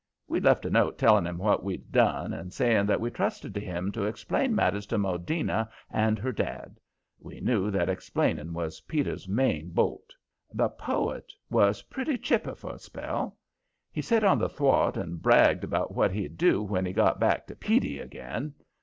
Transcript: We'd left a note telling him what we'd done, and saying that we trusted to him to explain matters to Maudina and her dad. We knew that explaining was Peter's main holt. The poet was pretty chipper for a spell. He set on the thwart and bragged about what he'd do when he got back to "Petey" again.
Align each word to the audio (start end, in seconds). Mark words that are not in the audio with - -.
We'd 0.27 0.43
left 0.43 0.65
a 0.65 0.71
note 0.71 0.97
telling 0.97 1.25
him 1.25 1.37
what 1.37 1.63
we'd 1.63 1.91
done, 1.91 2.33
and 2.33 2.51
saying 2.51 2.87
that 2.87 2.99
we 2.99 3.11
trusted 3.11 3.53
to 3.53 3.59
him 3.59 3.91
to 3.91 4.05
explain 4.05 4.55
matters 4.55 4.87
to 4.87 4.97
Maudina 4.97 5.69
and 5.91 6.17
her 6.17 6.31
dad. 6.31 6.79
We 7.19 7.39
knew 7.39 7.69
that 7.69 7.87
explaining 7.87 8.53
was 8.53 8.81
Peter's 8.81 9.27
main 9.27 9.71
holt. 9.75 10.15
The 10.51 10.69
poet 10.69 11.31
was 11.51 11.83
pretty 11.83 12.17
chipper 12.17 12.55
for 12.55 12.73
a 12.73 12.79
spell. 12.79 13.37
He 13.91 14.01
set 14.01 14.23
on 14.23 14.39
the 14.39 14.49
thwart 14.49 14.97
and 14.97 15.21
bragged 15.21 15.63
about 15.63 15.93
what 15.93 16.09
he'd 16.09 16.35
do 16.35 16.63
when 16.63 16.87
he 16.87 16.93
got 16.93 17.19
back 17.19 17.45
to 17.45 17.55
"Petey" 17.55 17.99
again. 17.99 18.55